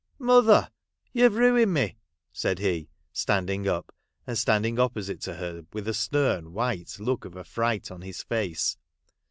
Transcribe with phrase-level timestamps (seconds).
[0.17, 0.71] 'Mother!
[1.13, 1.95] you Ve ruined me,'
[2.33, 3.93] said he standing up,
[4.25, 8.77] and standing opposite to her with a stern white look of affright on his face.